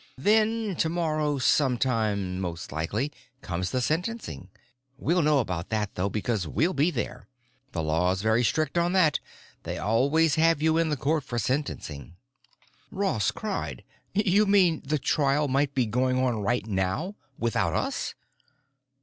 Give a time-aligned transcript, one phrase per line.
[0.17, 4.49] Then—tomorrow sometime, most likely—comes the sentencing.
[4.97, 7.27] We'll know about that, though, because we'll be there.
[7.73, 12.15] The law's very strict on that—they always have you in the court for sentencing."
[12.89, 13.83] Ross cried,
[14.15, 18.15] "You mean the trial might be going on right now without us?"